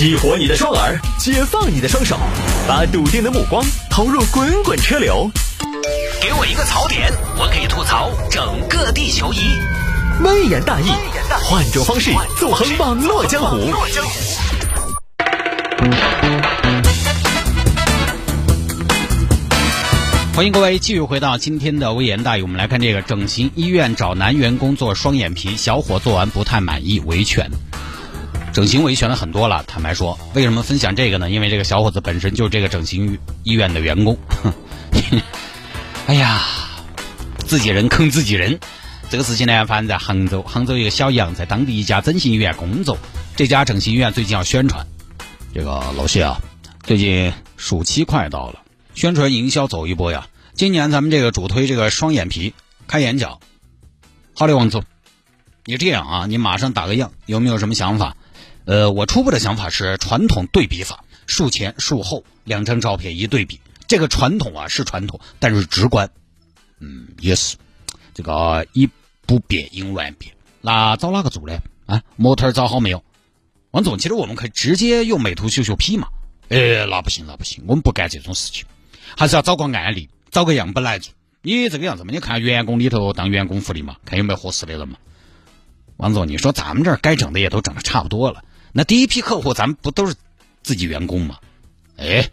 [0.00, 2.16] 激活你的双耳，解放你的双手，
[2.66, 5.30] 把笃定的目光投入滚滚车流。
[6.22, 9.60] 给我一个槽点，我可以吐槽整个地球仪。
[10.24, 10.86] 微言大义，
[11.42, 13.58] 换种方式纵横网络江湖。
[20.34, 27.50] 欢迎各位继续回到今天的微言大义，我们来看这个整形医院找男员工做双眼皮，小伙做完不太满意，维权。
[28.60, 31.30] 整形维权了很多了，坦白说，为什么分享这个呢？
[31.30, 34.18] 因为这个小伙子本身就是这个整形医院的员工。
[36.06, 36.42] 哎呀，
[37.38, 38.60] 自己人坑自己人。
[39.08, 40.42] 这个事情呢，发生在杭州。
[40.42, 42.98] 杭州一个小杨在当地一家整形医院工作。
[43.34, 44.86] 这家整形医院最近要宣传，
[45.54, 46.38] 这个老谢啊，
[46.82, 48.60] 最近暑期快到了，
[48.94, 50.26] 宣传营销走一波呀。
[50.52, 52.52] 今年咱们这个主推这个双眼皮
[52.86, 53.40] 开眼角。
[54.34, 54.84] 好嘞，王总，
[55.64, 58.18] 你这样啊，你马上打个样，有没有什么想法？
[58.70, 66.08] 呃，我初步的想法是传统对比法，术前术后两张照片一对比，这个传统啊是传统，但是直观，
[66.78, 67.56] 嗯，也是，
[68.14, 68.88] 这个以
[69.26, 70.32] 不变应万变。
[70.60, 71.58] 那找哪个做呢？
[71.86, 73.02] 啊，模特找好没有？
[73.72, 76.06] 王总，其实我们可以直接用美图秀秀 P 嘛。
[76.48, 78.66] 哎，那不行，那不行，我们不干这种事情，
[79.16, 81.12] 还是要找个案例，找个样本来做。
[81.42, 84.96] 你这个样子嘛，你看员工里头当员工福利嘛，看有没有合适的人嘛。
[85.96, 88.44] 王总，你说咱们这儿该整的也都整的差不多了。
[88.72, 90.14] 那第一批客户，咱们不都是
[90.62, 91.38] 自己员工吗？
[91.96, 92.30] 哎，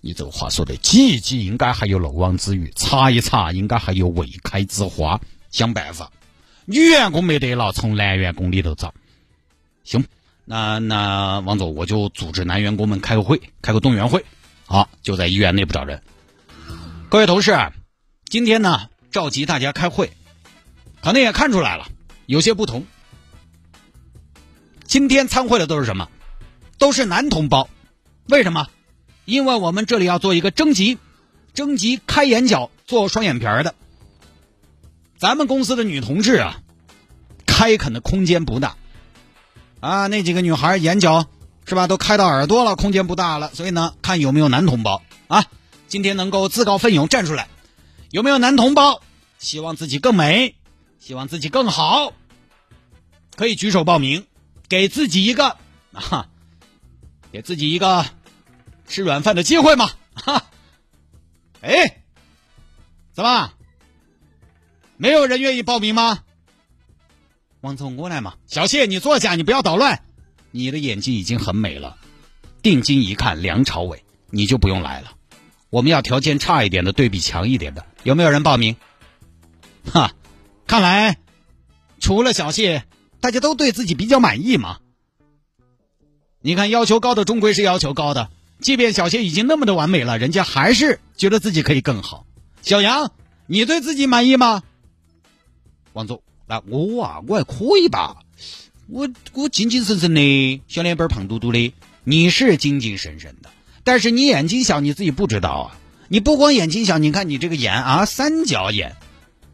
[0.00, 6.10] 你这个话说的，挤一挤应该还有漏网之鱼，查一查应该还有未开之花，想办法。
[6.64, 8.94] 女员工没得了，从男员工里头找。
[9.84, 10.04] 行，
[10.44, 14.24] 那那王总，我就组织男员工们开个会，开个动员会。
[14.66, 16.02] 好，就在医院内部找人。
[17.08, 17.56] 各位同事，
[18.26, 20.10] 今天呢召集大家开会，
[21.02, 21.88] 可能也看出来了，
[22.26, 22.86] 有些不同。
[24.88, 26.08] 今天参会的都是什么？
[26.78, 27.68] 都是男同胞。
[28.26, 28.68] 为什么？
[29.26, 30.96] 因为我们这里要做一个征集，
[31.52, 33.74] 征集开眼角做双眼皮儿的。
[35.18, 36.62] 咱们公司的女同志啊，
[37.44, 38.76] 开垦的空间不大
[39.80, 40.06] 啊。
[40.06, 41.26] 那几个女孩眼角
[41.66, 43.50] 是吧，都开到耳朵了，空间不大了。
[43.52, 45.44] 所以呢，看有没有男同胞啊，
[45.86, 47.48] 今天能够自告奋勇站出来，
[48.10, 49.02] 有没有男同胞
[49.38, 50.54] 希望自己更美，
[50.98, 52.14] 希望自己更好，
[53.36, 54.24] 可以举手报名。
[54.68, 55.56] 给自己一个
[55.92, 56.28] 啊，
[57.32, 58.04] 给自己一个
[58.86, 59.90] 吃软饭的机会嘛！
[60.14, 60.44] 哈，
[61.60, 62.02] 哎，
[63.12, 63.52] 怎么
[64.96, 66.20] 没有人愿意报名吗？
[67.60, 70.02] 王总过来嘛，小谢你坐下，你不要捣乱。
[70.50, 71.96] 你的眼睛已经很美了，
[72.62, 75.12] 定睛一看，梁朝伟，你就不用来了。
[75.70, 78.76] 我们要条件差一点的，对比强一点的，有没有人报名？
[79.92, 80.12] 哈，
[80.66, 81.18] 看来
[82.00, 82.87] 除了小谢。
[83.20, 84.78] 大家都对自己比较满意嘛？
[86.40, 88.30] 你看，要求高的终归是要求高的，
[88.60, 92.24] 即便小谢已经那么的完美了，人家还是觉得自己可以更好。
[92.62, 93.10] 小杨，
[93.46, 94.62] 你对自己满意吗？
[95.94, 98.18] 王总，那我啊，我还可以吧？
[98.86, 101.74] 我我精精神神的，小脸板胖嘟嘟的，
[102.04, 103.50] 你是精精神神的，
[103.82, 105.78] 但是你眼睛小，你自己不知道啊？
[106.06, 108.94] 你不光眼睛小，你看你这个眼啊，三角眼，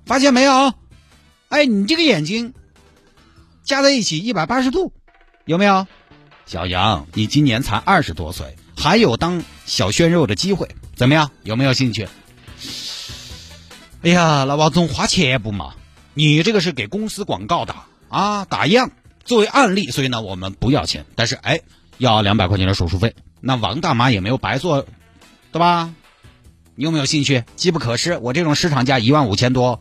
[0.05, 0.75] 发现没有？
[1.49, 2.53] 哎，你这个眼睛。
[3.65, 4.93] 加在一起一百八十度，
[5.47, 5.87] 有没有？
[6.45, 11.31] 小杨，你今年才二十多岁，还有当小鲜肉的机会，怎么样？
[11.43, 12.07] 有没有兴趣？
[14.03, 15.73] 哎呀，老王总花钱不嘛？
[16.13, 17.75] 你这个是给公司广告的
[18.11, 18.91] 啊，打样
[19.25, 21.61] 作为案例，所以呢，我们不要钱，但是哎，
[21.97, 23.17] 要两百块钱的手术费。
[23.41, 24.85] 那王大妈也没有白做，
[25.53, 25.95] 对吧？
[26.75, 27.45] 你有没有兴趣？
[27.57, 29.81] 机不可失，我这种市场价一万五千多。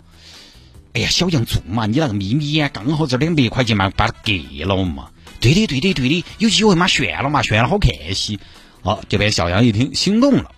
[0.93, 5.09] 哎呀，小杨做嘛，你那个秘密啊，刚好这两百块钱嘛，把它给了嘛。
[5.39, 8.37] 对的，对的，对的，有机会嘛，炫了嘛，炫了好看些。
[8.81, 10.51] 好，这边小杨一听心动了，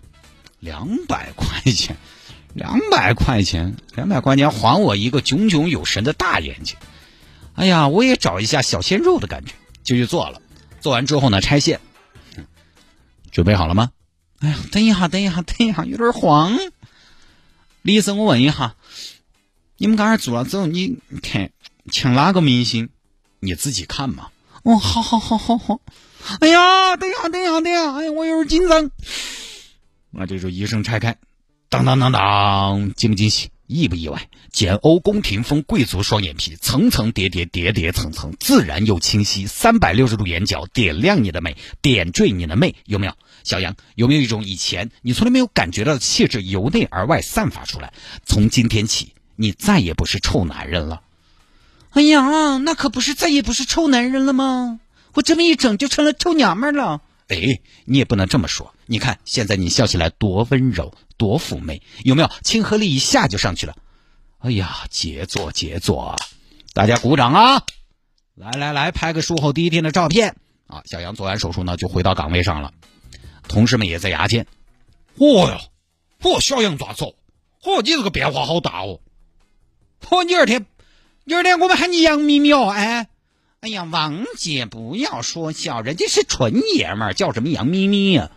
[0.59, 1.95] 两百块钱，
[2.53, 6.75] 两百块钱，两百块钱还我一个炯炯有神的大眼睛。
[7.55, 9.53] 哎呀，我也找一下小鲜肉的感觉，
[9.83, 10.41] 就去做了。
[10.81, 11.79] 做完之后呢，拆线。
[13.31, 13.91] 准备好了吗？
[14.39, 16.59] 哎呀，等一下，等一下，等一下，有点慌。
[17.81, 18.75] 李医生，我问一下。
[19.77, 21.51] 你们刚才做了之后，你看
[21.91, 22.89] 像哪个明星？
[23.39, 24.29] 你自己看嘛。
[24.63, 25.81] 哦，好好好好好。
[26.39, 28.89] 哎呀，等一下，等一下，等一下，哎呀，我有点紧张。
[30.11, 31.17] 那这时候医生拆开，
[31.69, 33.49] 当当当当，惊不惊喜？
[33.67, 34.29] 意不意外？
[34.51, 39.47] 简欧宫廷风贵族双眼皮，层层叠叠，叠叠层层，自然又清晰。
[39.47, 43.13] 三百六十度眼角，点亮你的美，点缀你的媚，有没有？
[43.43, 47.91] 小杨，有没有一种以前你从来没有感觉到的气质，由内而外散发出来？
[48.23, 49.14] 从今天起。
[49.35, 51.01] 你再也不是臭男人了，
[51.91, 54.79] 哎呀，那可不是再也不是臭男人了吗？
[55.13, 57.01] 我这么一整就成了臭娘们了。
[57.27, 58.73] 哎，你也不能这么说。
[58.85, 62.29] 你看现在你笑起来多温柔，多妩媚，有没有？
[62.43, 63.75] 亲和力一下就上去了。
[64.39, 66.15] 哎呀，杰作杰作，
[66.73, 67.63] 大家鼓掌啊！
[68.35, 70.35] 来来来，拍个术后第一天的照片
[70.67, 70.83] 啊！
[70.85, 72.73] 小杨做完手术呢，就回到岗位上了，
[73.47, 74.45] 同事们也在牙尖。
[75.17, 75.59] 嚯哟，
[76.21, 77.15] 嚯，小杨咋走？
[77.63, 78.99] 嚯，你这个变化好大哦！
[80.01, 80.65] 嚯，你二天，
[81.23, 83.07] 你二天我们喊你杨咪咪哦，哎。
[83.61, 88.29] 哎呀，王姐不要说笑，人家是纯爷们儿，叫什么杨咪咪呀？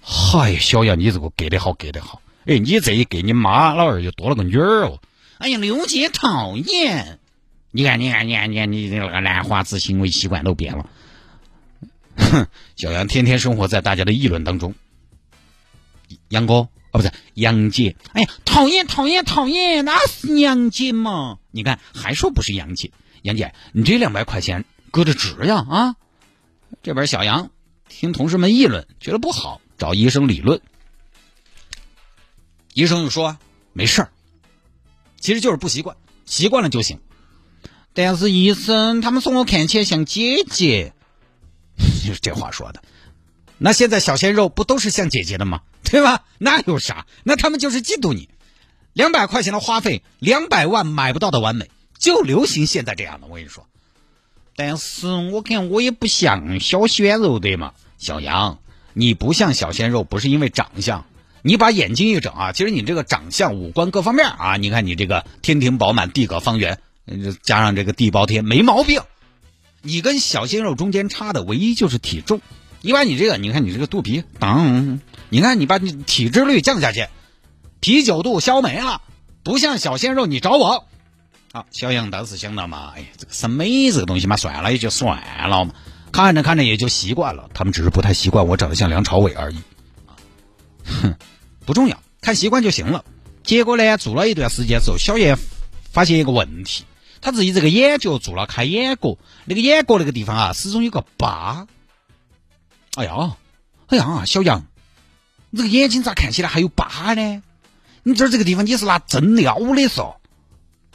[0.00, 2.22] 嗨，小杨，你这个给的好，给的好。
[2.46, 5.00] 哎，你这一给你妈老二又多了个女儿哦。
[5.38, 7.18] 哎呀，刘姐讨厌。
[7.72, 10.88] 你看，你看，你看，你看，你那个兰花指行为习惯都变了。
[12.16, 12.46] 哼，
[12.76, 14.74] 小杨天天生活在大家的议论当中。
[16.28, 17.96] 杨哥，哦，不是杨姐。
[18.12, 21.38] 哎呀，讨厌，讨厌，讨厌，那是杨姐嘛？
[21.50, 22.90] 你看，还说不是杨姐。
[23.22, 25.96] 杨姐，你这两百块钱搁着值呀啊！
[26.82, 27.50] 这边小杨
[27.88, 30.60] 听同事们议论，觉得不好，找医生理论。
[32.74, 33.36] 医生又说
[33.72, 34.10] 没事儿，
[35.18, 37.00] 其实就是不习惯，习惯了就行。
[37.92, 40.92] 但是医生他们说我看起来像姐姐，
[42.06, 42.82] 就 是这话说的。
[43.58, 45.60] 那现在小鲜肉不都是像姐姐的吗？
[45.84, 46.24] 对吧？
[46.38, 47.06] 那有啥？
[47.24, 48.28] 那他们就是嫉妒你。
[48.92, 51.70] 两百块钱的花费，两百万买不到的完美。
[51.98, 53.66] 就流行现在这样的，我跟你说。
[54.56, 57.72] 但是我看我也不像小鲜肉对吗？
[57.98, 58.58] 小杨，
[58.94, 61.04] 你不像小鲜肉，不是因为长相，
[61.42, 66.80] 你把眼睛一整啊，其实你这个长相、五官各方面啊，你看你这个天庭饱满、地阁方圆，
[67.42, 69.02] 加上这个地包天，没毛病。
[69.82, 72.40] 你跟小鲜肉中间差的唯一就是体重。
[72.82, 77.08] 你把你这个，你看你这个肚皮，当，你看你把你体脂率降下去，
[77.80, 79.02] 啤酒肚消没了，
[79.42, 80.86] 不像小鲜肉，你找我。
[81.52, 85.74] 好，小杨当时想到嘛，哎，这个审美这个东西嘛，算了也就算了嘛，
[86.10, 87.50] 看着看着也就习惯了。
[87.52, 89.56] 他们只是不太习惯我长得像梁朝伟而已，
[90.84, 91.14] 哼，
[91.66, 93.04] 不重要，看习惯就行了。
[93.42, 95.38] 结果呢，做了一段时间之后，小杨
[95.92, 96.84] 发现一个问题，
[97.20, 101.66] 他自己这个眼角做了开眼角，那个眼角那个地方啊，始终有个疤。
[102.96, 103.36] 哎呀，
[103.86, 104.66] 哎呀，小杨，
[105.50, 107.42] 你这个眼睛咋看起来还有疤呢？
[108.02, 110.16] 你这儿这个地方你是拿针撩的嗦？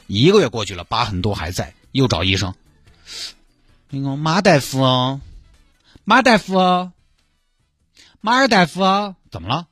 [0.06, 2.54] 一个月过去了，疤痕都还在，又找医生。
[3.88, 5.20] 那个马大夫，
[6.04, 6.90] 马大夫，
[8.20, 9.66] 马尔大夫，怎么了？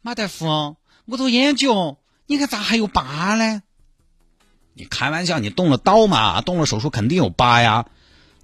[0.00, 0.76] 马大夫，
[1.06, 3.62] 我这个眼角，你看咋还有疤呢？
[4.74, 6.40] 你开玩笑，你动了刀嘛？
[6.40, 7.86] 动了手术肯定有疤呀。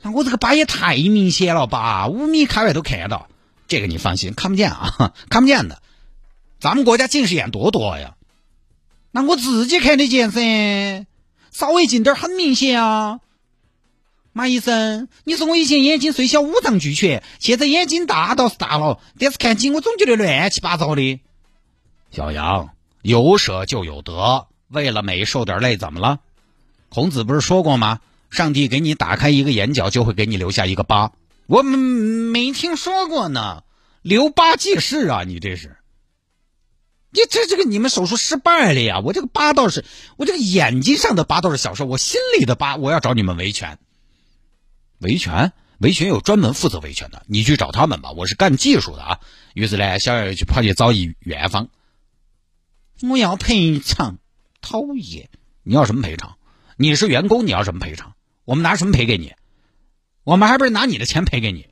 [0.04, 2.08] 那我这个疤也太明显了吧？
[2.08, 3.26] 五米开外都看到。
[3.66, 5.80] 这个你放心，看不见啊， 看不见的。
[6.60, 8.14] 咱们国家近视眼多多呀。
[9.10, 11.06] 那我自己看得见噻。
[11.50, 13.20] 稍微近点很明显啊，
[14.34, 21.20] 马医生，你说我以前眼睛虽小五脏俱全，现在眼睛大倒是大了，但是看起我总觉得乱七八糟的。
[22.10, 22.70] 小杨，
[23.00, 26.20] 有舍就有得，为了美受点累怎么了？
[26.90, 28.00] 孔子不是说过吗？
[28.34, 31.12] 上帝给你打开一个眼角，就会给你留下一个疤。
[31.46, 33.62] 我没听说过呢，
[34.02, 35.76] 留疤记事啊，你这是。
[37.10, 38.98] 你这这个你们手术失败了呀！
[38.98, 39.84] 我这个疤倒是，
[40.16, 43.78] 我这个眼睛上的疤倒是小事，我心里的疤我要找你们维权。
[44.98, 45.52] 维权？
[45.78, 48.10] 维权有专门负责维权的，你去找他们吧。
[48.10, 49.20] 我是干技术的啊。
[49.54, 51.68] 于是呢，小杨就跑去找一院方。
[53.02, 54.18] 我要赔偿，
[54.60, 55.30] 讨厌！
[55.62, 56.36] 你要什么赔偿？
[56.76, 58.14] 你是员工，你要什么赔偿？
[58.44, 59.34] 我们拿什么赔给你？
[60.22, 61.68] 我们还不是拿你的钱赔给你？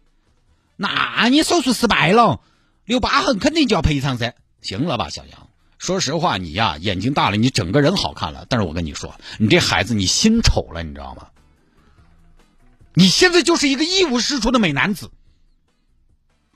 [0.77, 2.41] 那你手术失败了，
[2.85, 4.35] 留疤痕肯定就要赔偿噻。
[4.61, 5.49] 行了吧，小杨。
[5.79, 8.47] 说实话，你呀，眼睛大了，你整个人好看了。
[8.49, 11.29] 但是我跟你说，你这孩子，你心丑了，你知道吗？
[12.95, 15.11] 你现在就是一个一无是处的美男子。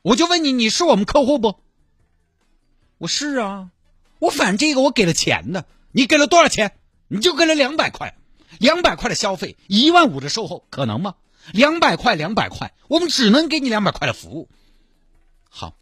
[0.03, 1.59] 我就问你，你是我们客户不？
[2.99, 3.71] 我是啊，
[4.19, 5.67] 我反正这个我给了钱的。
[5.93, 6.77] 你给了多少钱？
[7.09, 8.17] 你就给了两百块，
[8.59, 11.15] 两百块的消费，一万五的售后，可能吗？
[11.53, 14.49] 两百块，两百块，我们只能给你两百块的服务。
[15.49, 15.75] 好，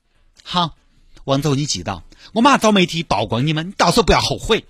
[0.43, 0.77] 好。
[1.25, 2.05] 王总，你记到，
[2.35, 4.67] 我马上找媒体曝光你们，你到时候不要后悔。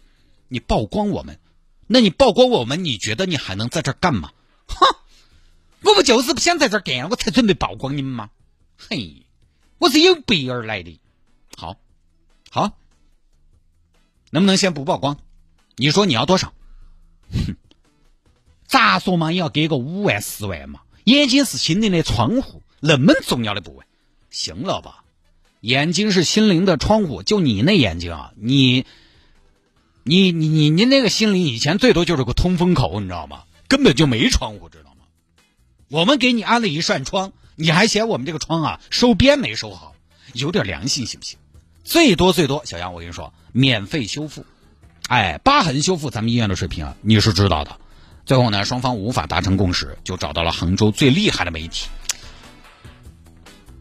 [0.46, 1.40] 你曝光我们，
[1.88, 4.30] 那你曝光我们，你觉得你还能在这儿干吗？
[4.68, 4.86] 哼，
[5.82, 8.30] 我不就是不想在这儿干，我才准备曝光你们吗？
[8.78, 9.26] 嘿，
[9.78, 11.00] 我是有备而来的。
[11.56, 11.76] 好，
[12.50, 12.76] 好，
[14.30, 15.18] 能不能先不曝光？
[15.74, 16.52] 你说你要多少？
[17.32, 17.56] 哼，
[18.74, 20.80] 咋说嘛，也要给个五万、十万嘛。
[21.04, 23.84] 眼睛是心灵的窗户，那么重要的部位，
[24.30, 25.04] 行了吧？
[25.60, 28.84] 眼睛是心灵的窗户，就你那眼睛啊，你，
[30.02, 33.44] 你你你你那个心灵以前最多就是个通风口，你知道吗？
[33.68, 35.06] 根本就没窗户，知道吗？
[35.88, 39.94] 我们给你安了一扇窗，你还嫌我们这个窗啊收边没收好，
[40.32, 41.38] 有点良心行不行？
[41.84, 44.44] 最多最多，小杨，我跟你说，免费修复。
[45.06, 47.78] 哎，疤痕修复，咱们医院的水平啊，你是知道的。
[48.26, 51.88] 最后呢，双方无法达成共识，就找到了杭州最厉害的媒体，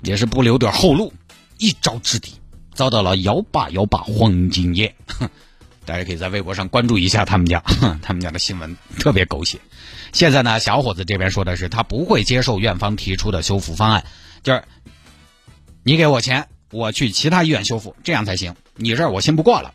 [0.01, 1.13] 也是不留点后路，
[1.57, 2.33] 一招制敌，
[2.73, 4.95] 遭到了幺八幺八黄金叶。
[5.85, 7.61] 大家可以在微博上关注一下他们家，
[8.01, 9.59] 他们家的新闻特别狗血。
[10.13, 14.05] 现在呢，小伙子这边说的是他不会接受院方提出的修复方案，
[14.43, 14.63] 就是
[15.83, 18.55] 你给我钱，我去其他医院修复，这样才行。
[18.75, 19.73] 你这儿我先不挂了。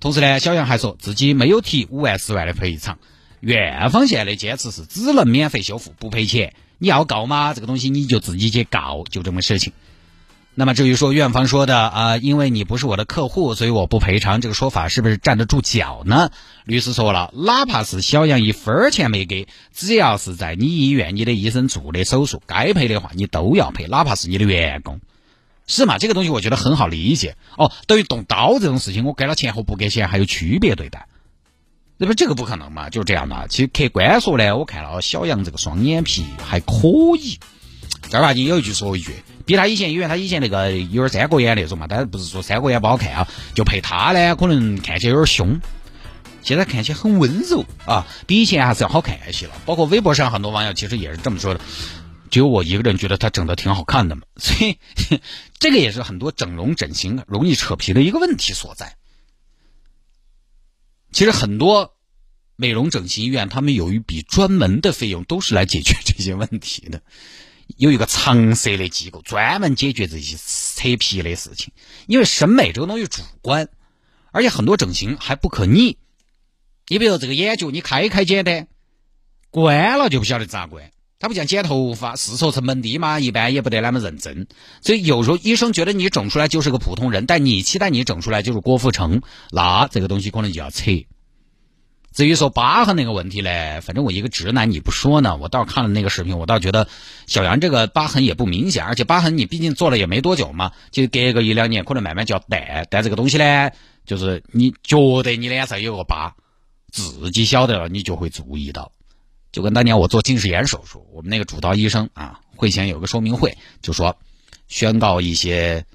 [0.00, 2.98] 同时呢，小杨还说自己没有提五万、十万的赔偿。
[3.44, 6.54] 院方现在的坚持是只能免费修复，不赔钱。
[6.78, 7.52] 你要告吗？
[7.52, 9.74] 这个东西你就自己去告，就这么事情。
[10.54, 16.30] 那么至于说院方说的啊，因为你不是我的客户，所以我不赔偿，这个说法是不是站得住脚呢？
[16.64, 25.00] 律师说了，哪怕是小杨一分钱没给，只要是在你医院你的医生做的手术，该赔的话你都要赔，哪怕是你的员工。
[25.66, 25.98] 是嘛？
[25.98, 27.72] 这个东西我觉得很好理解哦。
[27.86, 31.08] 等于动刀这种事情，我给了钱和不给钱还有区别对待，
[31.96, 32.90] 那么这个不可能嘛？
[32.90, 33.46] 就是这样的。
[33.48, 36.74] 其实客观说呢，我看了小杨这个双眼皮还可
[37.18, 37.38] 以。
[38.10, 39.12] 正儿八经有一句说一句，
[39.46, 45.60] 比他以前，因为他以前那个有点三国眼那种嘛，但是不是说三国眼不好看啊，就配他呢，可能看起来有点凶。
[46.42, 49.54] 现在看起来很温柔啊，比以前还是要好看一些了。
[49.64, 51.60] 包括微博上很多网友其实也是这么说的。
[52.30, 54.76] 只有我一个人觉得他整的挺好看的嘛，所以
[55.58, 58.96] 这个也是很多整容整形容易扯皮的一个问题所在。
[61.14, 61.94] 其实很多
[62.56, 67.02] 美容整形医院，他们有一笔专门的费用，都是来解决这些问题的。
[67.78, 71.72] 有一个常设的机构，专门解决这些扯皮的事情。
[72.08, 73.68] 因为审美这个东西主观，
[74.32, 75.98] 而且很多整形还不可逆。
[76.88, 78.66] 你比如这个眼角，你开开简单，
[79.50, 80.90] 关了就不晓得咋关。
[81.24, 84.46] 他不像剪头发，试错成本低嘛，一般也不得那么认真。
[84.82, 90.90] 所以有时候医生觉得你整出来就是个普通人，但你期待你整出来就是郭富城，那这个东西可能就要扯。
[92.12, 96.86] 至于说疤痕那个问题呢，反正我一个直男你不说呢，我倒看了那个视频，我倒觉得
[97.26, 102.86] 小杨这个疤痕也不明显，而且疤痕你毕竟做了也没多久嘛，就隔个一两年可能慢慢就要淡。
[102.90, 103.70] 但这个东西呢，
[104.04, 106.36] 就是你觉得你脸上有个疤，
[106.92, 108.92] 自己晓得了，你就会注意到。
[109.54, 114.16] 就跟当年我做近视眼手术，我们那个主刀医生啊，会前有个说明会，就说
[114.66, 115.86] 宣告一些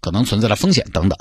[0.00, 1.18] 可能存在的风险等等。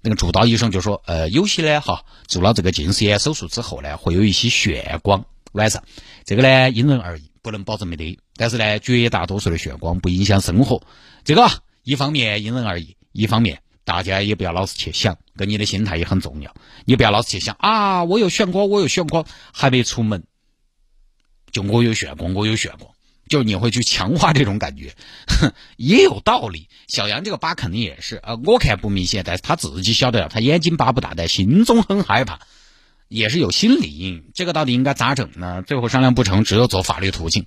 [0.00, 5.84] 那个主刀医生就说，呃，有些呢，哈，做了这个近视眼手术之后呢，会有一些眩光，晚上，
[6.24, 8.18] 这个呢因人而异，不能保证没得。
[8.36, 10.82] 但是呢，绝大多数的眩光不影响生活。
[11.22, 11.50] 这个
[11.82, 16.54] 一方面因人而异，一方面大家也不要老是去想，跟你的心态也很重要。
[16.86, 20.24] 你不要老是去想啊，我有眩光，我有眩光，还没出门。
[21.52, 22.90] 就我有眩光，我有眩光，
[23.28, 24.94] 就你会去强化这种感觉，
[25.76, 26.68] 也有道理。
[26.88, 32.40] 小杨这个疤肯定也是，呃，我看不明显，但是他自己晓得，他眼睛疤不大，但心中很害怕，
[33.08, 34.24] 也是有心理阴影。
[34.34, 35.62] 这个到底应该咋整呢？
[35.62, 37.46] 最后商量不成，只有走法律途径。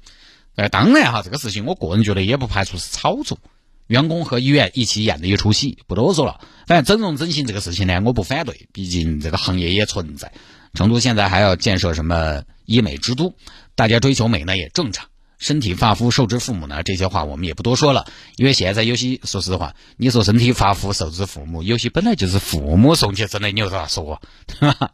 [0.55, 3.39] 呃，当然哈，这个事情我个人觉得也不排除是操作，
[3.87, 6.39] 员工和医院一起演的一出戏，不多说了。
[6.67, 10.31] 反正整容整形这个事情呢，我不反对，毕竟这个行业也存在。
[10.73, 13.35] 成都现在还要建设什么医美之都？
[13.75, 15.07] 大家追求美呢也正常，
[15.39, 24.21] 身体发肤受之父母呢这些话我们也不多说了，因为现在有些说实话，你说身体发肤受之父母，有些本来就是父母送去，真的你又咋说？
[24.47, 24.91] 对吧？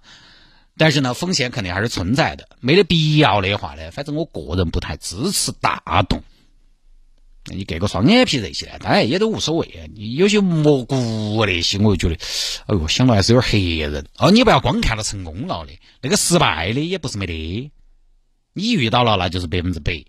[0.77, 6.23] 但是呢，风险肯定还是存在的，没得必要的话呢，反正我个人不太支持大动。
[7.51, 9.89] 你给个双眼皮这些呢，当然也都无所谓。
[9.93, 12.21] 你有些蘑菇那些，我就觉得，
[12.67, 14.05] 哎呦，想到还是有点吓人。
[14.17, 17.71] 哦，你不要光看到成功了的，那个失败的也不是没得。
[18.59, 20.03] 你遇到了，那就是百分之百。